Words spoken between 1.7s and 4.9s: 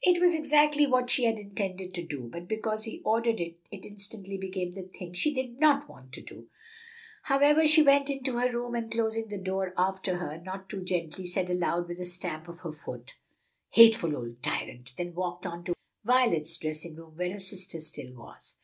to do, but because he ordered it, it instantly became the